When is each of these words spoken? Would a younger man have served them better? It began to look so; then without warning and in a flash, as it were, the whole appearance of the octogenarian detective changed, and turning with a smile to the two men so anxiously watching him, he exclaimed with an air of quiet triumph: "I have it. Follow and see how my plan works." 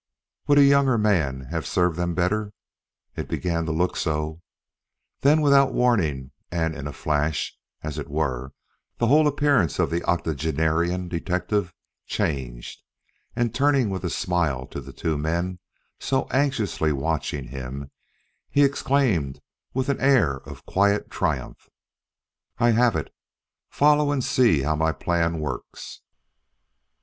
Would 0.47 0.57
a 0.57 0.63
younger 0.63 0.97
man 0.97 1.41
have 1.51 1.67
served 1.67 1.95
them 1.95 2.15
better? 2.15 2.53
It 3.15 3.27
began 3.27 3.67
to 3.67 3.71
look 3.71 3.95
so; 3.95 4.41
then 5.19 5.41
without 5.41 5.75
warning 5.75 6.31
and 6.49 6.73
in 6.73 6.87
a 6.87 6.91
flash, 6.91 7.55
as 7.83 7.99
it 7.99 8.09
were, 8.09 8.51
the 8.97 9.05
whole 9.05 9.27
appearance 9.27 9.77
of 9.77 9.91
the 9.91 10.03
octogenarian 10.09 11.07
detective 11.07 11.71
changed, 12.07 12.81
and 13.35 13.53
turning 13.53 13.91
with 13.91 14.03
a 14.03 14.09
smile 14.09 14.65
to 14.69 14.81
the 14.81 14.91
two 14.91 15.19
men 15.19 15.59
so 15.99 16.27
anxiously 16.31 16.91
watching 16.91 17.49
him, 17.49 17.91
he 18.49 18.63
exclaimed 18.63 19.39
with 19.75 19.87
an 19.87 19.99
air 19.99 20.37
of 20.49 20.65
quiet 20.65 21.11
triumph: 21.11 21.69
"I 22.57 22.71
have 22.71 22.95
it. 22.95 23.13
Follow 23.69 24.11
and 24.11 24.23
see 24.23 24.63
how 24.63 24.75
my 24.75 24.93
plan 24.93 25.39
works." 25.39 26.01